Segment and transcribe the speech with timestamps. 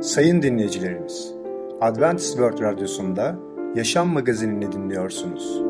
[0.00, 1.34] Sayın dinleyicilerimiz,
[1.80, 3.36] Adventist World Radyosu'nda
[3.74, 5.62] Yaşam Magazinini dinliyorsunuz.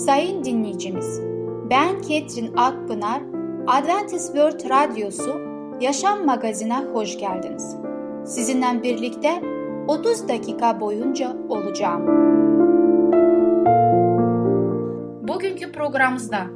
[0.00, 1.20] Sayın dinleyicimiz,
[1.70, 3.22] ben Ketrin Akpınar,
[3.66, 5.40] Adventist World Radyosu
[5.80, 7.76] Yaşam Magazinine hoş geldiniz.
[8.24, 9.42] Sizinle birlikte
[9.88, 12.06] 30 dakika boyunca olacağım.
[15.28, 16.46] Bugünkü programımızda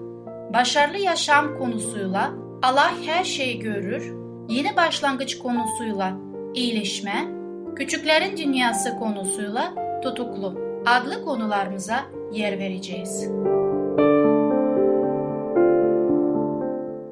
[0.55, 4.15] başarılı yaşam konusuyla Allah her şeyi görür,
[4.49, 6.17] yeni başlangıç konusuyla
[6.55, 7.29] iyileşme,
[7.77, 12.01] küçüklerin dünyası konusuyla tutuklu adlı konularımıza
[12.33, 13.29] yer vereceğiz.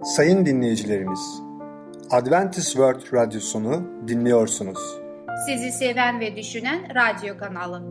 [0.04, 1.42] Sayın dinleyicilerimiz,
[2.10, 4.78] Adventist World Radyosunu dinliyorsunuz.
[5.46, 7.82] Sizi seven ve düşünen radyo kanalı.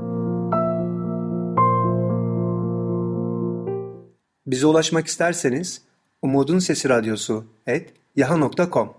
[4.47, 5.86] Bize ulaşmak isterseniz
[6.21, 8.89] Umutun Sesi Radyosu et yaha.com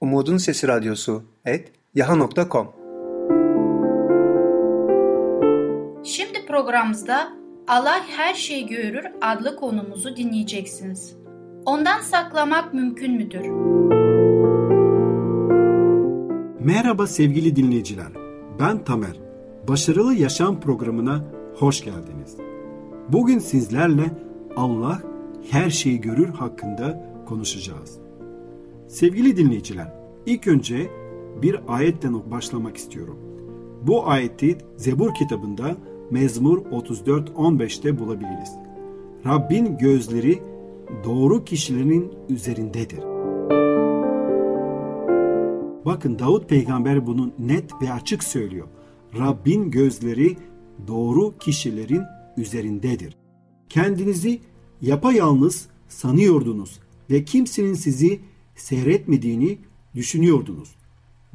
[0.00, 2.68] Umutun Sesi Radyosu et yaha.com
[6.04, 7.28] Şimdi programımızda
[7.68, 11.16] Allah her şeyi görür adlı konumuzu dinleyeceksiniz.
[11.66, 13.46] Ondan saklamak mümkün müdür?
[16.60, 18.12] Merhaba sevgili dinleyiciler.
[18.60, 19.16] Ben Tamer.
[19.68, 21.24] Başarılı Yaşam programına
[21.58, 22.36] hoş geldiniz.
[23.08, 24.04] Bugün sizlerle
[24.56, 25.15] Allah
[25.50, 27.98] her şeyi görür hakkında konuşacağız.
[28.88, 29.92] Sevgili dinleyiciler,
[30.26, 30.90] ilk önce
[31.42, 33.18] bir ayetten başlamak istiyorum.
[33.82, 35.76] Bu ayeti Zebur kitabında
[36.10, 38.52] Mezmur 34-15'te bulabiliriz.
[39.26, 40.42] Rabbin gözleri
[41.04, 43.00] doğru kişilerin üzerindedir.
[45.84, 48.66] Bakın Davut peygamber bunu net ve açık söylüyor.
[49.18, 50.36] Rabbin gözleri
[50.88, 52.02] doğru kişilerin
[52.36, 53.16] üzerindedir.
[53.68, 54.40] Kendinizi
[54.82, 56.78] yapayalnız sanıyordunuz
[57.10, 58.20] ve kimsenin sizi
[58.56, 59.58] seyretmediğini
[59.94, 60.68] düşünüyordunuz.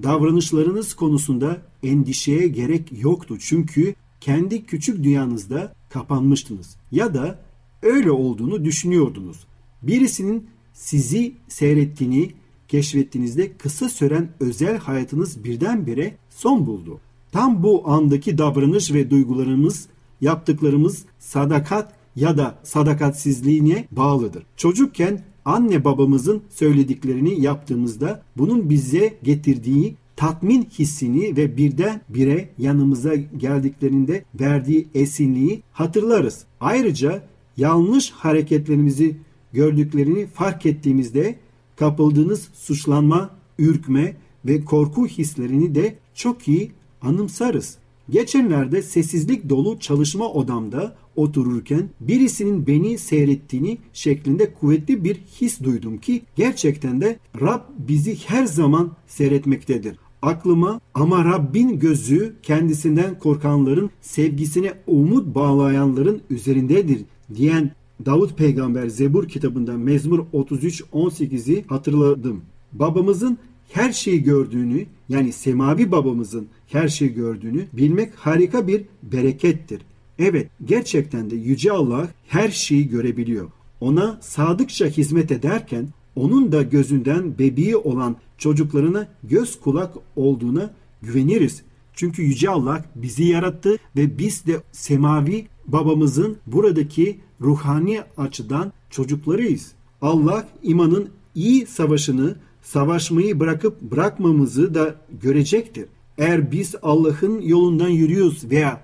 [0.04, 7.40] Davranışlarınız konusunda endişeye gerek yoktu çünkü kendi küçük dünyanızda kapanmıştınız ya da
[7.82, 9.38] öyle olduğunu düşünüyordunuz.
[9.82, 12.32] Birisinin sizi seyrettiğini
[12.68, 17.00] keşfettiğinizde kısa süren özel hayatınız birdenbire son buldu.
[17.32, 19.88] Tam bu andaki davranış ve duygularımız,
[20.22, 24.44] yaptıklarımız sadakat ya da sadakatsizliğine bağlıdır.
[24.58, 34.26] Çocukken anne babamızın söylediklerini yaptığımızda bunun bize getirdiği tatmin hissini ve birden bire yanımıza geldiklerinde
[34.40, 36.46] verdiği esinliği hatırlarız.
[36.60, 37.24] Ayrıca
[37.58, 39.18] yanlış hareketlerimizi
[39.54, 41.36] gördüklerini fark ettiğimizde
[41.76, 43.30] kapıldığınız suçlanma,
[43.60, 47.78] ürkme ve korku hislerini de çok iyi anımsarız.
[48.12, 56.22] Geçenlerde sessizlik dolu çalışma odamda otururken birisinin beni seyrettiğini şeklinde kuvvetli bir his duydum ki
[56.36, 59.98] gerçekten de Rab bizi her zaman seyretmektedir.
[60.22, 67.02] Aklıma ama Rabbin gözü kendisinden korkanların sevgisine umut bağlayanların üzerindedir
[67.36, 67.72] diyen
[68.06, 72.42] Davut peygamber Zebur kitabında Mezmur 33-18'i hatırladım.
[72.74, 73.38] Babamızın
[73.74, 79.82] her şeyi gördüğünü yani semavi babamızın her şeyi gördüğünü bilmek harika bir berekettir.
[80.20, 83.50] Evet gerçekten de Yüce Allah her şeyi görebiliyor.
[83.82, 91.62] Ona sadıkça hizmet ederken onun da gözünden bebeği olan çocuklarına göz kulak olduğuna güveniriz.
[91.94, 99.72] Çünkü Yüce Allah bizi yarattı ve biz de semavi babamızın buradaki ruhani açıdan çocuklarıyız.
[100.02, 105.86] Allah imanın iyi savaşını savaşmayı bırakıp bırakmamızı da görecektir.
[106.18, 108.82] Eğer biz Allah'ın yolundan yürüyoruz veya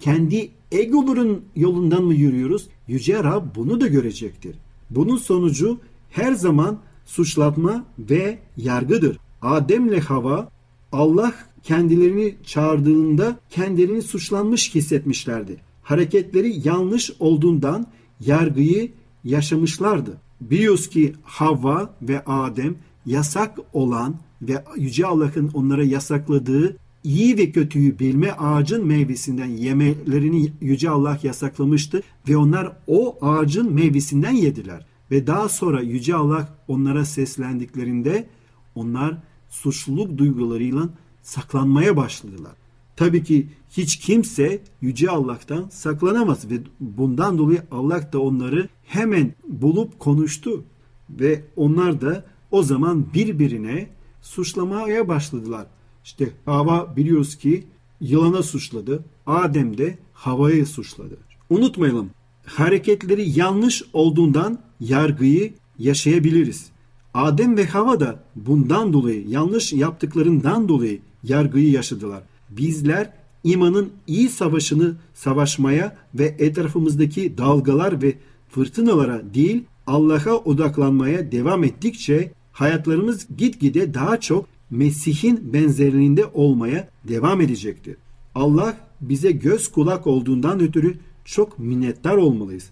[0.00, 2.68] kendi egoların yolundan mı yürüyoruz?
[2.88, 4.56] Yüce Rab bunu da görecektir.
[4.90, 5.78] Bunun sonucu
[6.10, 9.18] her zaman suçlatma ve yargıdır.
[9.42, 10.48] Ademle Hava
[10.92, 15.56] Allah kendilerini çağırdığında kendilerini suçlanmış hissetmişlerdi.
[15.82, 17.86] Hareketleri yanlış olduğundan
[18.20, 18.92] yargıyı
[19.24, 20.16] yaşamışlardı.
[20.40, 22.76] Biliyoruz ki Havva ve Adem
[23.06, 30.90] yasak olan ve Yüce Allah'ın onlara yasakladığı iyi ve kötüyü bilme ağacın meyvesinden yemelerini Yüce
[30.90, 34.86] Allah yasaklamıştı ve onlar o ağacın meyvesinden yediler.
[35.10, 38.26] Ve daha sonra Yüce Allah onlara seslendiklerinde
[38.74, 39.16] onlar
[39.48, 40.88] suçluluk duygularıyla
[41.22, 42.52] saklanmaya başladılar.
[42.96, 49.98] Tabii ki hiç kimse Yüce Allah'tan saklanamaz ve bundan dolayı Allah da onları hemen bulup
[49.98, 50.64] konuştu
[51.10, 53.88] ve onlar da o zaman birbirine
[54.22, 55.66] suçlamaya başladılar.
[56.04, 57.66] İşte Hava biliyoruz ki
[58.00, 59.04] yılana suçladı.
[59.26, 61.16] Adem de havayı suçladı.
[61.50, 62.10] Unutmayalım
[62.46, 66.70] hareketleri yanlış olduğundan yargıyı yaşayabiliriz.
[67.14, 72.22] Adem ve Hava da bundan dolayı yanlış yaptıklarından dolayı yargıyı yaşadılar.
[72.50, 73.12] Bizler
[73.44, 78.14] imanın iyi savaşını savaşmaya ve etrafımızdaki dalgalar ve
[78.48, 87.96] fırtınalara değil Allah'a odaklanmaya devam ettikçe hayatlarımız gitgide daha çok Mesih'in benzerliğinde olmaya devam edecektir.
[88.34, 92.70] Allah bize göz kulak olduğundan ötürü çok minnettar olmalıyız.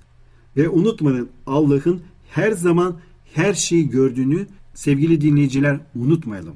[0.57, 2.01] Ve unutmayın Allah'ın
[2.31, 2.97] her zaman
[3.35, 6.55] her şeyi gördüğünü sevgili dinleyiciler unutmayalım.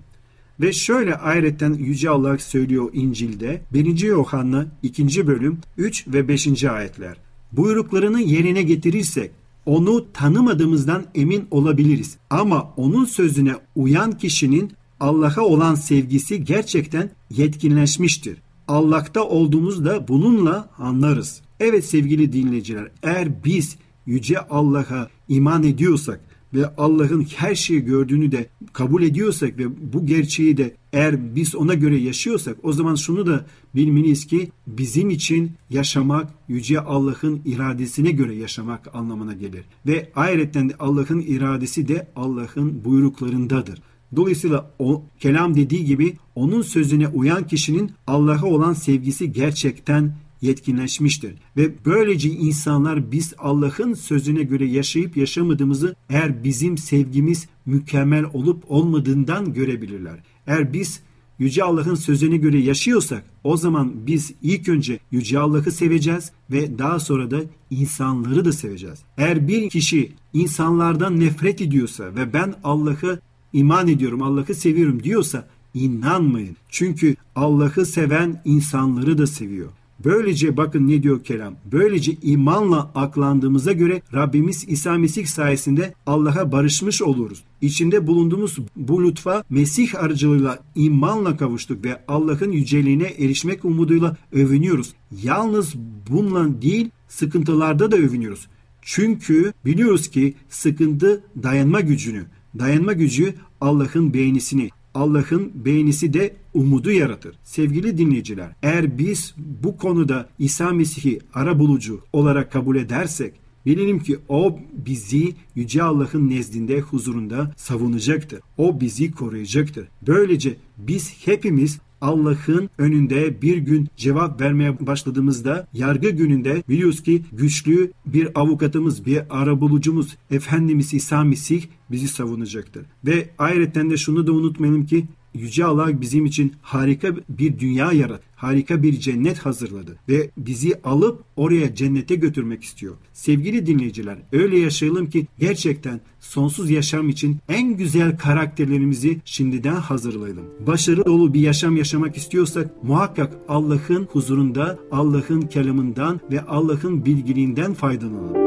[0.61, 4.01] Ve şöyle ayrıca Yüce Allah söylüyor İncil'de 1.
[4.01, 5.27] Yohanna 2.
[5.27, 6.65] bölüm 3 ve 5.
[6.65, 7.17] ayetler.
[7.53, 9.31] Buyruklarını yerine getirirsek
[9.67, 12.17] onu tanımadığımızdan emin olabiliriz.
[12.31, 18.39] Ama onun sözüne uyan kişinin Allah'a olan sevgisi gerçekten yetkinleşmiştir.
[18.69, 21.41] Allah'ta olduğumuzda bununla anlarız.
[21.61, 23.77] Evet sevgili dinleyiciler eğer biz
[24.07, 26.21] Yüce Allah'a iman ediyorsak
[26.55, 31.75] ve Allah'ın her şeyi gördüğünü de kabul ediyorsak ve bu gerçeği de eğer biz ona
[31.75, 38.35] göre yaşıyorsak o zaman şunu da bilmeliyiz ki bizim için yaşamak yüce Allah'ın iradesine göre
[38.35, 39.65] yaşamak anlamına gelir.
[39.87, 43.83] Ve ayrıca Allah'ın iradesi de Allah'ın buyruklarındadır.
[44.17, 51.35] Dolayısıyla o kelam dediği gibi onun sözüne uyan kişinin Allah'a olan sevgisi gerçekten yetkinleşmiştir.
[51.57, 59.53] Ve böylece insanlar biz Allah'ın sözüne göre yaşayıp yaşamadığımızı eğer bizim sevgimiz mükemmel olup olmadığından
[59.53, 60.19] görebilirler.
[60.47, 61.01] Eğer biz
[61.39, 67.01] Yüce Allah'ın sözüne göre yaşıyorsak o zaman biz ilk önce Yüce Allah'ı seveceğiz ve daha
[67.01, 67.41] sonra da
[67.71, 68.99] insanları da seveceğiz.
[69.19, 73.21] Eğer bir kişi insanlardan nefret ediyorsa ve ben Allah'ı
[73.53, 76.57] iman ediyorum, Allah'ı seviyorum diyorsa inanmayın.
[76.69, 79.69] Çünkü Allah'ı seven insanları da seviyor.
[80.05, 81.55] Böylece bakın ne diyor kelam.
[81.73, 87.45] Böylece imanla aklandığımıza göre Rabbimiz İsa Mesih sayesinde Allah'a barışmış oluruz.
[87.61, 94.95] İçinde bulunduğumuz bu lütfa Mesih aracılığıyla imanla kavuştuk ve Allah'ın yüceliğine erişmek umuduyla övünüyoruz.
[95.23, 95.75] Yalnız
[96.11, 98.49] bununla değil sıkıntılarda da övünüyoruz.
[98.83, 102.25] Çünkü biliyoruz ki sıkıntı dayanma gücünü,
[102.59, 107.37] dayanma gücü Allah'ın beğenisini, Allah'ın beğenisi de umudu yaratır.
[107.45, 114.19] Sevgili dinleyiciler, eğer biz bu konuda İsa Mesih'i ara bulucu olarak kabul edersek, Bilelim ki
[114.29, 118.41] o bizi Yüce Allah'ın nezdinde huzurunda savunacaktır.
[118.57, 119.89] O bizi koruyacaktır.
[120.07, 127.93] Böylece biz hepimiz Allah'ın önünde bir gün cevap vermeye başladığımızda yargı gününde biliyoruz ki güçlü
[128.07, 131.63] bir avukatımız, bir arabulucumuz Efendimiz İsa Mesih
[131.93, 132.87] bizi savunacaktır.
[133.07, 138.25] Ve ayrıca de şunu da unutmayalım ki Yüce Allah bizim için harika bir dünya yarattı.
[138.37, 142.95] Harika bir cennet hazırladı ve bizi alıp oraya cennete götürmek istiyor.
[143.13, 150.45] Sevgili dinleyiciler, öyle yaşayalım ki gerçekten sonsuz yaşam için en güzel karakterlerimizi şimdiden hazırlayalım.
[150.67, 158.42] Başarı dolu bir yaşam yaşamak istiyorsak muhakkak Allah'ın huzurunda, Allah'ın kelamından ve Allah'ın bilgiliğinden faydalanalım.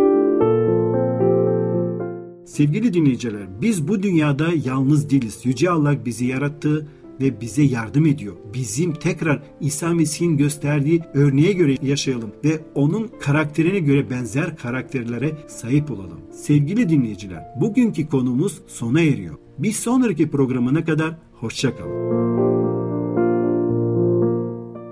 [2.55, 5.39] Sevgili dinleyiciler, biz bu dünyada yalnız değiliz.
[5.43, 6.87] Yüce Allah bizi yarattı
[7.21, 8.35] ve bize yardım ediyor.
[8.53, 15.91] Bizim tekrar İsa Mesih'in gösterdiği örneğe göre yaşayalım ve onun karakterine göre benzer karakterlere sahip
[15.91, 16.21] olalım.
[16.31, 19.35] Sevgili dinleyiciler, bugünkü konumuz sona eriyor.
[19.57, 22.05] Bir sonraki programına kadar hoşçakalın.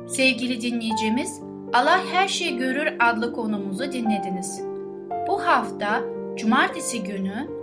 [0.08, 1.40] Sevgili dinleyicimiz,
[1.74, 4.62] Allah Her Şeyi Görür adlı konumuzu dinlediniz.
[5.28, 7.63] Bu hafta Cumartesi günü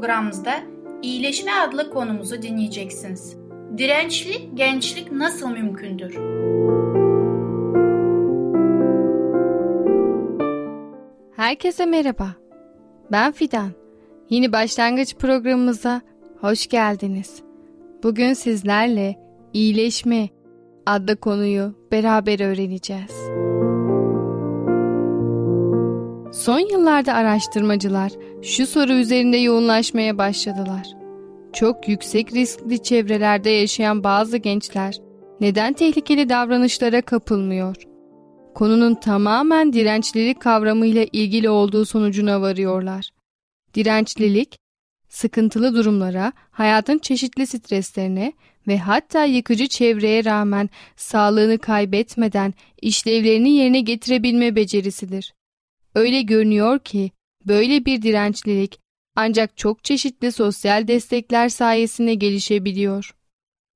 [0.00, 0.54] programımızda
[1.02, 3.36] iyileşme adlı konumuzu dinleyeceksiniz.
[3.78, 6.14] Dirençli gençlik nasıl mümkündür?
[11.36, 12.28] Herkese merhaba.
[13.12, 13.70] Ben Fidan.
[14.30, 16.00] Yeni başlangıç programımıza
[16.40, 17.42] hoş geldiniz.
[18.02, 19.16] Bugün sizlerle
[19.52, 20.28] iyileşme
[20.86, 23.12] adlı konuyu beraber öğreneceğiz.
[26.32, 28.12] Son yıllarda araştırmacılar
[28.46, 30.86] şu soru üzerinde yoğunlaşmaya başladılar.
[31.52, 34.96] Çok yüksek riskli çevrelerde yaşayan bazı gençler
[35.40, 37.76] neden tehlikeli davranışlara kapılmıyor?
[38.54, 43.10] Konunun tamamen dirençlilik kavramıyla ilgili olduğu sonucuna varıyorlar.
[43.74, 44.58] Dirençlilik,
[45.08, 48.32] sıkıntılı durumlara, hayatın çeşitli streslerine
[48.68, 55.34] ve hatta yıkıcı çevreye rağmen sağlığını kaybetmeden işlevlerini yerine getirebilme becerisidir.
[55.94, 57.10] Öyle görünüyor ki
[57.46, 58.80] böyle bir dirençlilik
[59.16, 63.14] ancak çok çeşitli sosyal destekler sayesinde gelişebiliyor.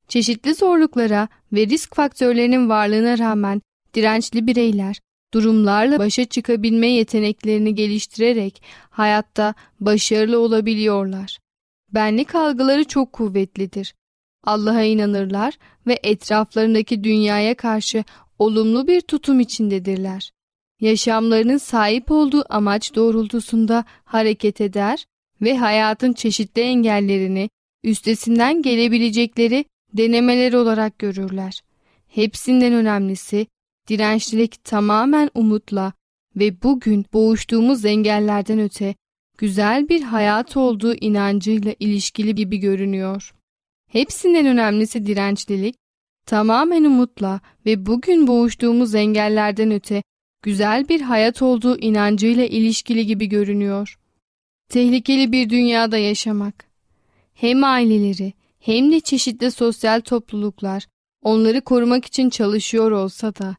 [0.08, 3.62] Çeşitli zorluklara ve risk faktörlerinin varlığına rağmen
[3.94, 5.00] dirençli bireyler
[5.34, 11.38] durumlarla başa çıkabilme yeteneklerini geliştirerek hayatta başarılı olabiliyorlar.
[11.94, 13.94] Benlik algıları çok kuvvetlidir.
[14.44, 15.54] Allah'a inanırlar
[15.86, 18.04] ve etraflarındaki dünyaya karşı
[18.38, 20.32] olumlu bir tutum içindedirler.
[20.80, 25.06] Yaşamlarının sahip olduğu amaç doğrultusunda hareket eder
[25.42, 27.50] ve hayatın çeşitli engellerini
[27.84, 31.60] üstesinden gelebilecekleri denemeler olarak görürler.
[32.08, 33.46] Hepsinden önemlisi
[33.88, 35.92] dirençlilik tamamen umutla
[36.36, 38.94] ve bugün boğuştuğumuz engellerden öte
[39.38, 43.34] güzel bir hayat olduğu inancıyla ilişkili gibi görünüyor.
[43.92, 45.74] Hepsinden önemlisi dirençlilik,
[46.26, 50.02] tamamen umutla ve bugün boğuştuğumuz engellerden öte
[50.42, 53.98] güzel bir hayat olduğu inancıyla ilişkili gibi görünüyor.
[54.68, 56.64] Tehlikeli bir dünyada yaşamak.
[57.34, 60.86] Hem aileleri hem de çeşitli sosyal topluluklar
[61.22, 63.56] onları korumak için çalışıyor olsa da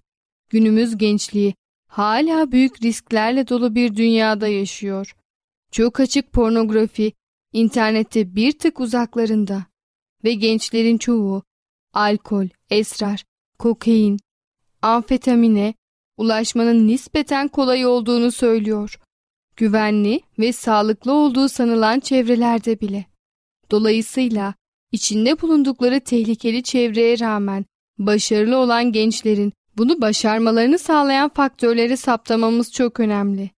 [0.49, 1.53] günümüz gençliği
[1.87, 5.15] hala büyük risklerle dolu bir dünyada yaşıyor.
[5.71, 7.13] Çok açık pornografi
[7.53, 9.65] internette bir tık uzaklarında
[10.23, 11.43] ve gençlerin çoğu
[11.93, 13.23] alkol, esrar,
[13.59, 14.19] kokain,
[14.81, 15.73] amfetamine
[16.21, 18.99] ulaşmanın nispeten kolay olduğunu söylüyor.
[19.55, 23.05] Güvenli ve sağlıklı olduğu sanılan çevrelerde bile.
[23.71, 24.53] Dolayısıyla
[24.91, 27.65] içinde bulundukları tehlikeli çevreye rağmen
[27.97, 33.49] başarılı olan gençlerin bunu başarmalarını sağlayan faktörleri saptamamız çok önemli.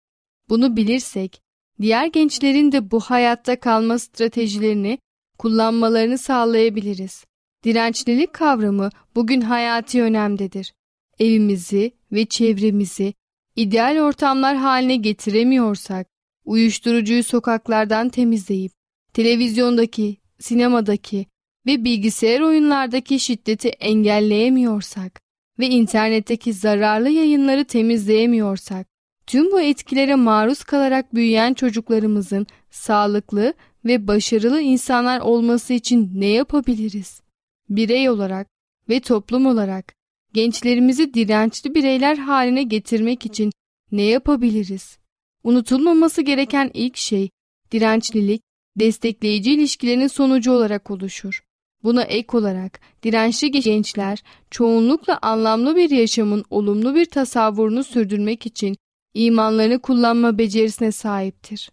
[0.49, 1.41] Bunu bilirsek,
[1.81, 4.99] diğer gençlerin de bu hayatta kalma stratejilerini
[5.37, 7.25] kullanmalarını sağlayabiliriz.
[7.63, 10.73] Dirençlilik kavramı bugün hayati önemdedir.
[11.19, 13.13] Evimizi ve çevremizi
[13.55, 16.07] ideal ortamlar haline getiremiyorsak,
[16.45, 18.71] uyuşturucuyu sokaklardan temizleyip,
[19.13, 21.25] televizyondaki, sinemadaki
[21.65, 25.21] ve bilgisayar oyunlardaki şiddeti engelleyemiyorsak
[25.59, 28.87] ve internetteki zararlı yayınları temizleyemiyorsak,
[29.27, 33.53] tüm bu etkilere maruz kalarak büyüyen çocuklarımızın sağlıklı
[33.85, 37.21] ve başarılı insanlar olması için ne yapabiliriz?
[37.69, 38.47] Birey olarak
[38.89, 39.93] ve toplum olarak
[40.33, 43.51] gençlerimizi dirençli bireyler haline getirmek için
[43.91, 44.97] ne yapabiliriz?
[45.43, 47.29] Unutulmaması gereken ilk şey
[47.71, 48.41] dirençlilik,
[48.79, 51.43] destekleyici ilişkilerin sonucu olarak oluşur.
[51.83, 58.77] Buna ek olarak dirençli gençler çoğunlukla anlamlı bir yaşamın olumlu bir tasavvurunu sürdürmek için
[59.13, 61.71] imanlarını kullanma becerisine sahiptir.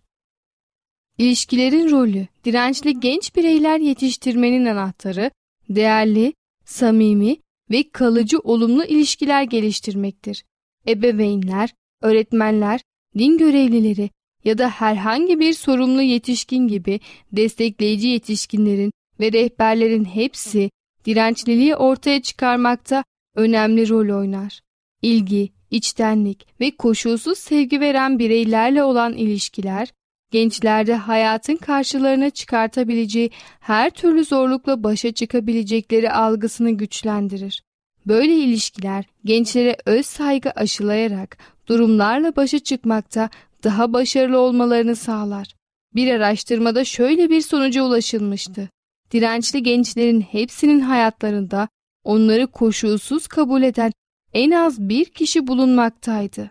[1.18, 5.30] İlişkilerin rolü, dirençli genç bireyler yetiştirmenin anahtarı,
[5.68, 6.32] değerli,
[6.64, 7.36] samimi
[7.70, 10.44] ve kalıcı olumlu ilişkiler geliştirmektir.
[10.88, 11.70] Ebeveynler,
[12.02, 12.80] öğretmenler,
[13.18, 14.10] din görevlileri
[14.44, 17.00] ya da herhangi bir sorumlu yetişkin gibi
[17.32, 20.70] destekleyici yetişkinlerin ve rehberlerin hepsi
[21.04, 23.04] dirençliliği ortaya çıkarmakta
[23.36, 24.60] önemli rol oynar.
[25.02, 29.92] İlgi, içtenlik ve koşulsuz sevgi veren bireylerle olan ilişkiler,
[30.30, 37.62] gençlerde hayatın karşılarına çıkartabileceği her türlü zorlukla başa çıkabilecekleri algısını güçlendirir.
[38.06, 43.30] Böyle ilişkiler gençlere öz saygı aşılayarak durumlarla başa çıkmakta
[43.64, 45.54] daha başarılı olmalarını sağlar.
[45.94, 48.68] Bir araştırmada şöyle bir sonuca ulaşılmıştı.
[49.12, 51.68] Dirençli gençlerin hepsinin hayatlarında
[52.04, 53.92] onları koşulsuz kabul eden
[54.32, 56.50] en az bir kişi bulunmaktaydı.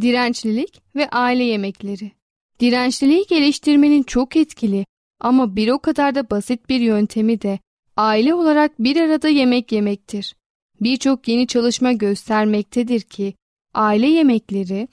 [0.00, 2.15] Dirençlilik ve aile yemekleri
[2.60, 4.86] Dirençliliği geliştirmenin çok etkili
[5.20, 7.58] ama bir o kadar da basit bir yöntemi de
[7.96, 10.36] aile olarak bir arada yemek yemektir.
[10.80, 13.34] Birçok yeni çalışma göstermektedir ki
[13.74, 14.88] aile yemekleri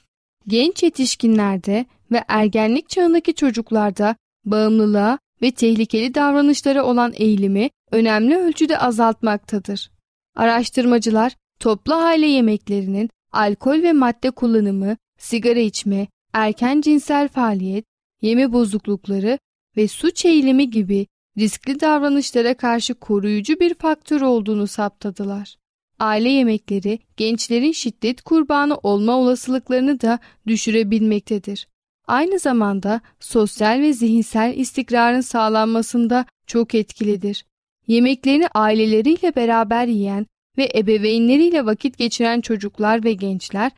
[0.48, 4.15] genç yetişkinlerde ve ergenlik çağındaki çocuklarda
[4.46, 9.91] bağımlılığa ve tehlikeli davranışlara olan eğilimi önemli ölçüde azaltmaktadır.
[10.36, 17.85] Araştırmacılar toplu aile yemeklerinin alkol ve madde kullanımı, sigara içme, erken cinsel faaliyet,
[18.21, 19.39] yeme bozuklukları
[19.77, 25.55] ve suç eğilimi gibi riskli davranışlara karşı koruyucu bir faktör olduğunu saptadılar.
[25.99, 31.67] Aile yemekleri gençlerin şiddet kurbanı olma olasılıklarını da düşürebilmektedir.
[32.07, 37.45] Aynı zamanda sosyal ve zihinsel istikrarın sağlanmasında çok etkilidir.
[37.87, 43.71] Yemeklerini aileleriyle beraber yiyen ve ebeveynleriyle vakit geçiren çocuklar ve gençler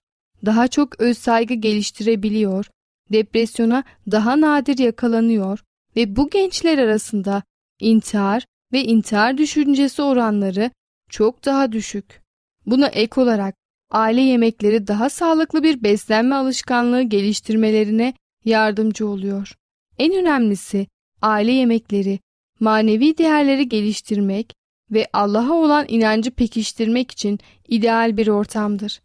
[0.46, 2.66] daha çok öz saygı geliştirebiliyor,
[3.12, 5.60] depresyona daha nadir yakalanıyor
[5.96, 7.44] ve bu gençler arasında
[7.80, 10.72] intihar ve intihar düşüncesi oranları
[11.10, 12.22] çok daha düşük.
[12.66, 13.56] Buna ek olarak
[13.92, 18.14] aile yemekleri daha sağlıklı bir beslenme alışkanlığı geliştirmelerine
[18.46, 19.56] yardımcı oluyor.
[19.98, 20.88] En önemlisi
[21.22, 22.20] aile yemekleri
[22.60, 24.54] manevi değerleri geliştirmek
[24.92, 29.02] ve Allah'a olan inancı pekiştirmek için ideal bir ortamdır.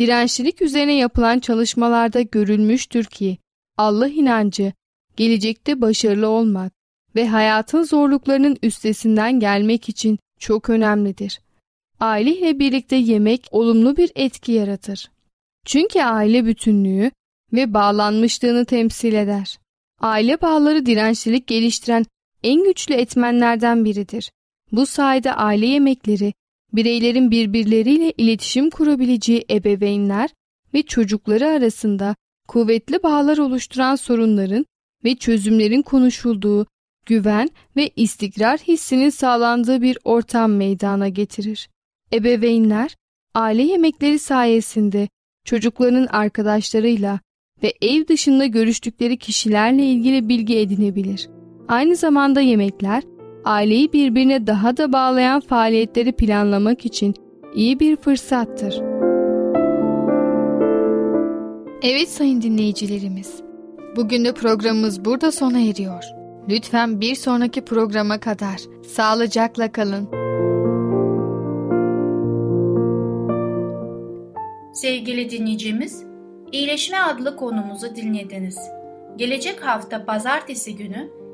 [0.00, 3.38] Dirençlilik üzerine yapılan çalışmalarda görülmüştür ki
[3.76, 4.72] Allah inancı
[5.16, 6.72] gelecekte başarılı olmak
[7.14, 11.40] ve hayatın zorluklarının üstesinden gelmek için çok önemlidir.
[12.00, 15.10] Aile ile birlikte yemek olumlu bir etki yaratır.
[15.66, 17.10] Çünkü aile bütünlüğü
[17.52, 19.58] ve bağlanmışlığını temsil eder.
[20.00, 22.04] Aile bağları dirençlilik geliştiren
[22.42, 24.30] en güçlü etmenlerden biridir.
[24.72, 26.32] Bu sayede aile yemekleri
[26.72, 30.30] bireylerin birbirleriyle iletişim kurabileceği ebeveynler
[30.74, 32.16] ve çocukları arasında
[32.48, 34.66] kuvvetli bağlar oluşturan sorunların
[35.04, 36.66] ve çözümlerin konuşulduğu,
[37.06, 41.68] güven ve istikrar hissinin sağlandığı bir ortam meydana getirir.
[42.12, 42.96] Ebeveynler,
[43.34, 45.08] aile yemekleri sayesinde
[45.44, 47.20] çocuklarının arkadaşlarıyla
[47.62, 51.28] ve ev dışında görüştükleri kişilerle ilgili bilgi edinebilir.
[51.68, 53.02] Aynı zamanda yemekler,
[53.44, 57.14] aileyi birbirine daha da bağlayan faaliyetleri planlamak için
[57.54, 58.82] iyi bir fırsattır.
[61.82, 63.42] Evet sayın dinleyicilerimiz,
[63.96, 66.04] bugün de programımız burada sona eriyor.
[66.48, 70.08] Lütfen bir sonraki programa kadar sağlıcakla kalın.
[74.74, 76.10] Sevgili dinleyicimiz,
[76.52, 78.58] İyileşme adlı konumuzu dinlediniz.
[79.16, 81.10] Gelecek hafta pazartesi günü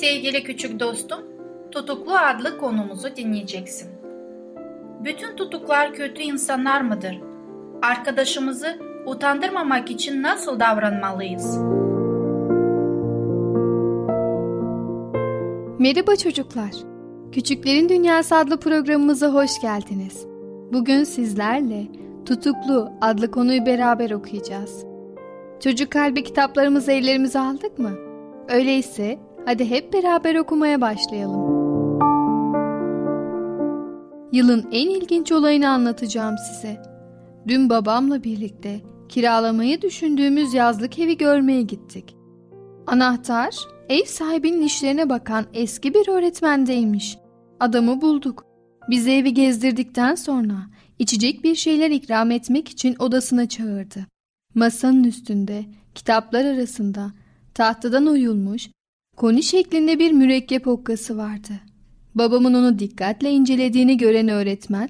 [0.00, 1.18] Sevgili küçük dostum,
[1.70, 3.90] Tutuklu adlı konumuzu dinleyeceksin.
[5.04, 7.20] Bütün tutuklar kötü insanlar mıdır?
[7.82, 11.58] Arkadaşımızı utandırmamak için nasıl davranmalıyız?
[15.78, 16.72] Merhaba çocuklar.
[17.32, 20.26] Küçüklerin Dünyası adlı programımıza hoş geldiniz.
[20.72, 21.86] Bugün sizlerle
[22.26, 24.84] Tutuklu adlı konuyu beraber okuyacağız.
[25.60, 27.90] Çocuk kalbi kitaplarımızı ellerimize aldık mı?
[28.48, 31.40] Öyleyse hadi hep beraber okumaya başlayalım.
[34.32, 36.82] Yılın en ilginç olayını anlatacağım size.
[37.46, 42.16] Dün babamla birlikte kiralamayı düşündüğümüz yazlık evi görmeye gittik.
[42.86, 43.54] Anahtar
[43.88, 47.18] ev sahibinin işlerine bakan eski bir öğretmendeymiş.
[47.60, 48.44] Adamı bulduk.
[48.90, 50.56] Bizi evi gezdirdikten sonra
[50.98, 54.06] içecek bir şeyler ikram etmek için odasına çağırdı.
[54.54, 57.12] Masanın üstünde, kitaplar arasında,
[57.54, 58.68] tahtadan oyulmuş,
[59.18, 61.52] koni şeklinde bir mürekkep hokkası vardı.
[62.14, 64.88] Babamın onu dikkatle incelediğini gören öğretmen,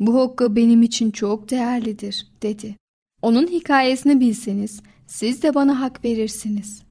[0.00, 2.76] bu hokka benim için çok değerlidir, dedi.
[3.22, 6.82] Onun hikayesini bilseniz, siz de bana hak verirsiniz.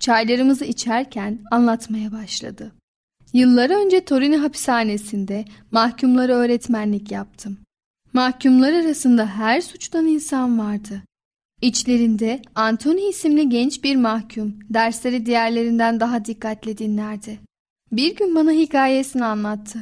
[0.00, 2.72] Çaylarımızı içerken anlatmaya başladı.
[3.32, 7.58] Yıllar önce Torino hapishanesinde mahkumlara öğretmenlik yaptım.
[8.12, 11.02] Mahkumlar arasında her suçtan insan vardı.
[11.62, 17.40] İçlerinde Anthony isimli genç bir mahkum dersleri diğerlerinden daha dikkatli dinlerdi.
[17.92, 19.78] Bir gün bana hikayesini anlattı.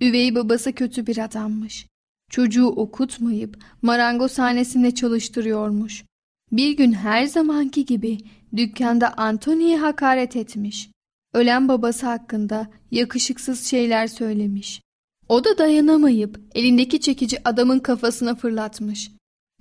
[0.00, 1.86] Üvey babası kötü bir adammış.
[2.30, 6.04] Çocuğu okutmayıp marangozhanesinde çalıştırıyormuş.
[6.52, 8.18] Bir gün her zamanki gibi
[8.56, 10.90] dükkanda Anthony'ye hakaret etmiş.
[11.34, 14.80] Ölen babası hakkında yakışıksız şeyler söylemiş.
[15.28, 19.10] O da dayanamayıp elindeki çekici adamın kafasına fırlatmış.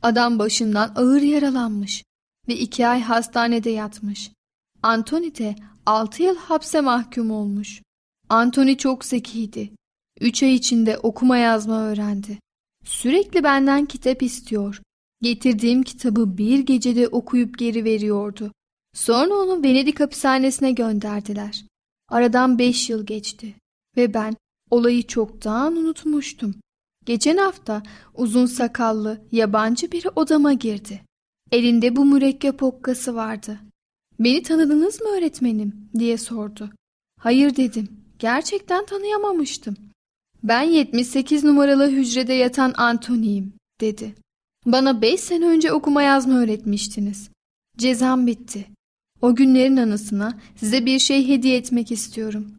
[0.06, 2.04] Adam başından ağır yaralanmış
[2.48, 4.32] ve iki ay hastanede yatmış.
[4.84, 7.82] Anthony de altı yıl hapse mahkum olmuş.
[8.30, 9.72] Anthony çok zekiydi.
[10.22, 12.40] Üç ay içinde okuma yazma öğrendi.
[12.84, 14.82] Sürekli benden kitap istiyor.
[15.22, 18.52] Getirdiğim kitabı bir gecede okuyup geri veriyordu.
[18.94, 21.66] Sonra onu Venedik hapishanesine gönderdiler.
[22.10, 23.56] Aradan beş yıl geçti
[23.98, 24.36] ve ben
[24.70, 26.56] olayı çoktan unutmuştum.
[27.06, 31.02] Geçen hafta uzun sakallı yabancı biri odama girdi.
[31.52, 33.60] Elinde bu mürekkep okkası vardı.
[34.20, 36.70] Beni tanıdınız mı öğretmenim diye sordu.
[37.20, 37.90] Hayır dedim.
[38.20, 39.76] Gerçekten tanıyamamıştım.
[40.44, 44.16] Ben 78 numaralı hücrede yatan Antony'yim dedi.
[44.66, 47.30] Bana 5 sene önce okuma yazma öğretmiştiniz.
[47.78, 48.66] Cezam bitti.
[49.22, 52.52] O günlerin anısına size bir şey hediye etmek istiyorum.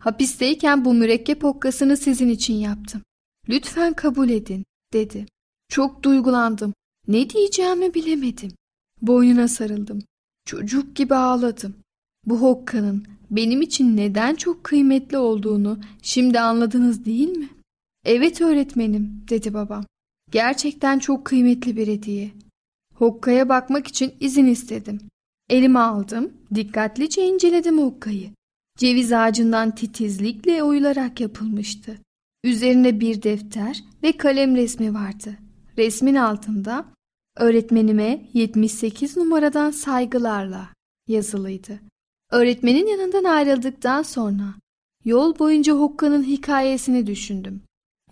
[0.00, 3.02] Hapisteyken bu mürekkep hokkasını sizin için yaptım.
[3.48, 5.26] Lütfen kabul edin, dedi.
[5.68, 6.74] Çok duygulandım.
[7.08, 8.52] Ne diyeceğimi bilemedim.
[9.02, 10.02] Boynuna sarıldım.
[10.46, 11.74] Çocuk gibi ağladım.
[12.26, 17.48] Bu hokkanın benim için neden çok kıymetli olduğunu şimdi anladınız değil mi?
[18.04, 19.84] Evet öğretmenim, dedi babam.
[20.30, 22.30] Gerçekten çok kıymetli bir hediye.
[22.94, 25.00] Hokkaya bakmak için izin istedim.
[25.50, 28.30] Elime aldım, dikkatlice inceledim hokkayı.
[28.78, 32.03] Ceviz ağacından titizlikle oyularak yapılmıştı.
[32.44, 35.38] Üzerinde bir defter ve kalem resmi vardı.
[35.78, 36.84] Resmin altında
[37.36, 40.68] öğretmenime 78 numaradan saygılarla
[41.08, 41.80] yazılıydı.
[42.30, 44.54] Öğretmenin yanından ayrıldıktan sonra
[45.04, 47.62] yol boyunca Hokka'nın hikayesini düşündüm.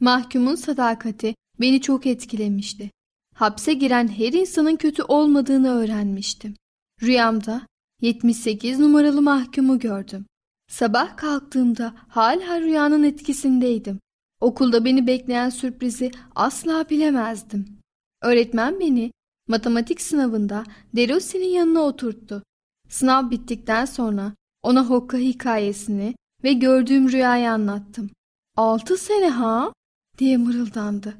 [0.01, 2.91] Mahkumun sadakati beni çok etkilemişti.
[3.35, 6.55] Hapse giren her insanın kötü olmadığını öğrenmiştim.
[7.03, 7.67] Rüyamda
[8.01, 10.27] 78 numaralı mahkumu gördüm.
[10.71, 13.99] Sabah kalktığımda hala rüyanın etkisindeydim.
[14.43, 17.79] Okulda beni bekleyen sürprizi asla bilemezdim.
[18.23, 19.13] Öğretmen beni
[19.49, 20.65] matematik sınavında
[20.97, 22.43] Derossi'nin yanına oturttu.
[22.89, 28.11] Sınav bittikten sonra ona Hokka hikayesini ve gördüğüm rüyayı anlattım.
[28.57, 29.73] Altı sene ha?
[30.19, 31.15] diye mırıldandı.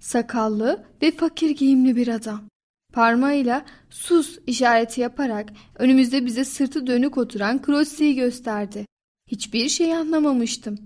[0.00, 2.48] Sakallı ve fakir giyimli bir adam.
[2.92, 8.86] Parmağıyla sus işareti yaparak önümüzde bize sırtı dönük oturan Crossi'yi gösterdi.
[9.30, 10.78] Hiçbir şey anlamamıştım.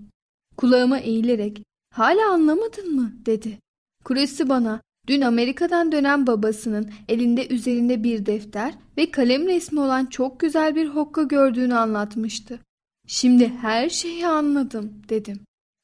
[0.57, 3.59] Kulağıma eğilerek ''Hala anlamadın mı?'' dedi.
[4.07, 10.39] Crossi bana dün Amerika'dan dönen babasının elinde üzerinde bir defter ve kalem resmi olan çok
[10.39, 12.59] güzel bir hokka gördüğünü anlatmıştı.
[13.07, 15.39] ''Şimdi her şeyi anladım.'' dedim.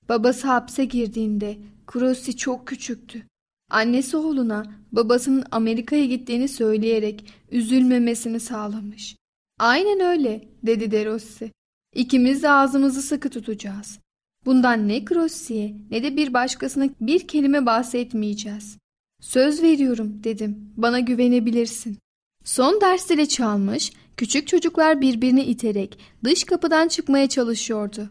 [0.09, 1.57] Babası hapse girdiğinde
[1.93, 3.23] Crossi çok küçüktü.
[3.71, 9.15] Annesi oğluna babasının Amerika'ya gittiğini söyleyerek üzülmemesini sağlamış.
[9.59, 11.51] Aynen öyle dedi De Rossi.
[11.95, 13.99] İkimiz de ağzımızı sıkı tutacağız.
[14.47, 18.77] Bundan ne Crossi'ye ne de bir başkasına bir kelime bahsetmeyeceğiz.
[19.21, 20.73] Söz veriyorum dedim.
[20.77, 21.97] Bana güvenebilirsin.
[22.43, 28.09] Son ders çalmış, küçük çocuklar birbirini iterek dış kapıdan çıkmaya çalışıyordu.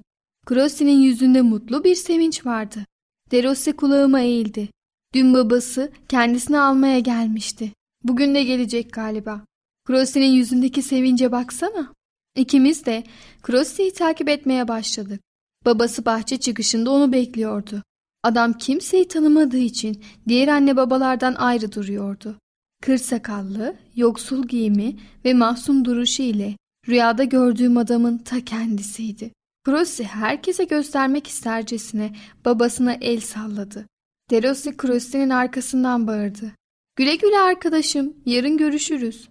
[0.49, 2.87] Crossi'nin yüzünde mutlu bir sevinç vardı.
[3.31, 4.69] Derossi kulağıma eğildi.
[5.15, 7.73] Dün babası kendisini almaya gelmişti.
[8.05, 9.45] Bugün de gelecek galiba.
[9.87, 11.93] Crossi'nin yüzündeki sevince baksana.
[12.37, 13.05] İkimiz de
[13.47, 15.26] Crossi'yi takip etmeye başladık.
[15.67, 17.83] Babası bahçe çıkışında onu bekliyordu.
[18.23, 22.39] Adam kimseyi tanımadığı için diğer anne babalardan ayrı duruyordu.
[22.83, 26.57] Kır sakallı, yoksul giyimi ve mahzun duruşu ile
[26.89, 29.33] rüyada gördüğüm adamın ta kendisiydi.
[29.67, 33.87] Crossi herkese göstermek istercesine babasına el salladı.
[34.31, 36.53] Derossi Crossi'nin arkasından bağırdı.
[36.97, 39.29] Güle güle arkadaşım, yarın görüşürüz.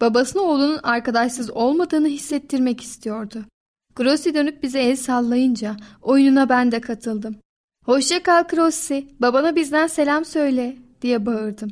[0.00, 3.44] Babasına oğlunun arkadaşsız olmadığını hissettirmek istiyordu.
[3.96, 7.36] Crossi dönüp bize el sallayınca oyununa ben de katıldım.
[7.84, 11.70] Hoşça kal Crossi, babana bizden selam söyle diye bağırdım.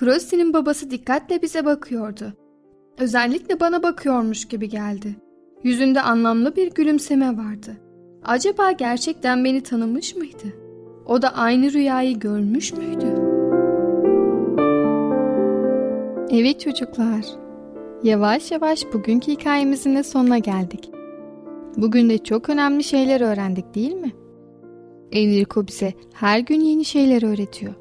[0.00, 2.32] Crossi'nin babası dikkatle bize bakıyordu.
[2.98, 5.16] Özellikle bana bakıyormuş gibi geldi.
[5.64, 7.76] Yüzünde anlamlı bir gülümseme vardı.
[8.24, 10.46] Acaba gerçekten beni tanımış mıydı?
[11.06, 13.06] O da aynı rüyayı görmüş müydü?
[16.30, 17.24] Evet çocuklar,
[18.02, 20.93] yavaş yavaş bugünkü hikayemizin de sonuna geldik.
[21.76, 24.12] Bugün de çok önemli şeyler öğrendik değil mi?
[25.12, 27.74] Enrico bize her gün yeni şeyler öğretiyor.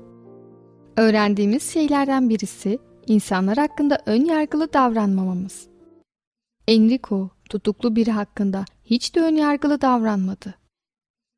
[0.97, 5.67] Öğrendiğimiz şeylerden birisi insanlar hakkında ön yargılı davranmamamız.
[6.67, 10.55] Enrico tutuklu biri hakkında hiç de ön yargılı davranmadı.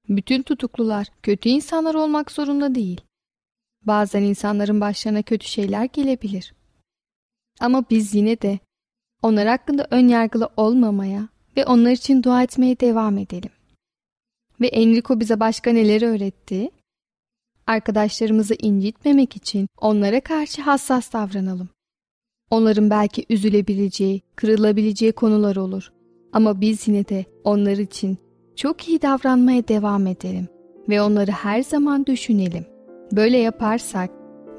[0.10, 3.02] Bütün tutuklular kötü insanlar olmak zorunda değil.
[3.86, 6.54] Bazen insanların başlarına kötü şeyler gelebilir.
[7.60, 8.60] Ama biz yine de
[9.22, 13.52] onlar hakkında ön yargılı olmamaya ve onlar için dua etmeye devam edelim.
[14.62, 16.70] Ve Enrico bize başka neler öğretti?
[17.68, 21.70] Arkadaşlarımızı incitmemek için onlara karşı hassas davranalım.
[22.50, 25.92] Onların belki üzülebileceği, kırılabileceği konular olur.
[26.34, 28.18] Ama biz yine de onlar için
[28.56, 30.48] çok iyi davranmaya devam edelim
[30.90, 32.66] ve onları her zaman düşünelim.
[33.12, 34.10] Böyle yaparsak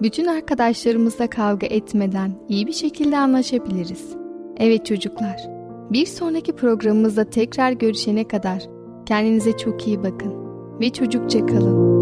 [0.03, 4.17] bütün arkadaşlarımızla kavga etmeden iyi bir şekilde anlaşabiliriz.
[4.57, 5.56] Evet çocuklar,
[5.91, 8.63] bir sonraki programımızda tekrar görüşene kadar
[9.07, 10.35] kendinize çok iyi bakın
[10.81, 11.97] ve çocukça kalın.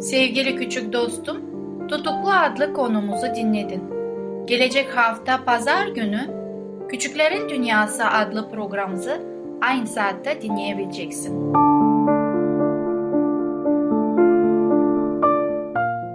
[0.00, 1.36] Sevgili küçük dostum,
[1.88, 3.82] Tutuklu adlı konumuzu dinledin.
[4.46, 6.20] Gelecek hafta pazar günü
[6.88, 9.20] Küçüklerin Dünyası adlı programımızı
[9.62, 11.52] aynı saatte dinleyebileceksin.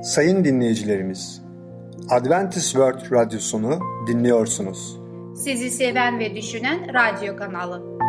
[0.03, 1.41] Sayın dinleyicilerimiz,
[2.09, 4.99] Adventist World Radyosunu dinliyorsunuz.
[5.35, 7.99] Sizi seven ve düşünen radyo kanalı.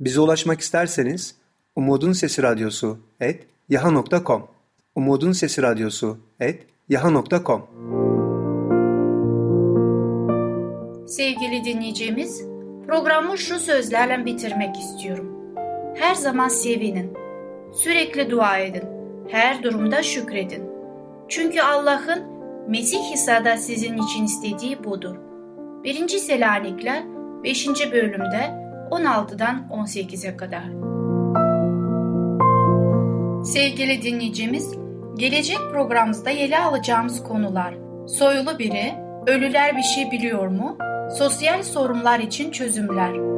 [0.00, 1.34] Bize ulaşmak isterseniz
[1.76, 4.48] Umutun Sesi Radyosu et yaha.com
[4.94, 7.66] Umutun Sesi Radyosu et yaha.com
[11.06, 12.42] Sevgili dinleyicimiz,
[12.86, 15.38] programı şu sözlerle bitirmek istiyorum.
[15.94, 17.27] Her zaman sevinin,
[17.72, 18.84] sürekli dua edin,
[19.28, 20.62] her durumda şükredin.
[21.28, 22.22] Çünkü Allah'ın
[22.68, 25.16] Mesih İsa'da sizin için istediği budur.
[25.84, 26.08] 1.
[26.08, 27.02] Selanikler
[27.44, 27.68] 5.
[27.92, 30.64] bölümde 16'dan 18'e kadar.
[33.44, 34.74] Sevgili dinleyicimiz,
[35.16, 37.74] gelecek programımızda ele alacağımız konular
[38.08, 38.94] Soyulu biri,
[39.26, 40.78] Ölüler bir şey biliyor mu?
[41.18, 43.37] Sosyal sorunlar için çözümler.